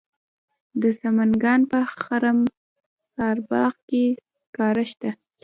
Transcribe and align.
د 0.81 0.83
سمنګان 1.01 1.61
په 1.71 1.79
خرم 2.01 2.39
سارباغ 3.15 3.73
کې 3.89 4.03
سکاره 4.41 4.85
شته. 4.91 5.09